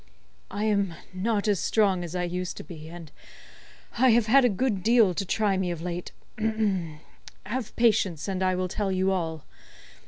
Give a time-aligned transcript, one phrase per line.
[0.49, 3.11] "I am not as strong as I used to be, and
[3.99, 6.11] I have had a good deal to try me of late.
[7.45, 9.43] Have patience and I will tell you all.